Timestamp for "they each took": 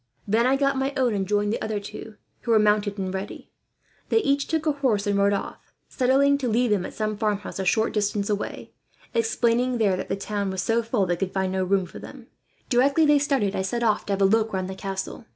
4.09-4.65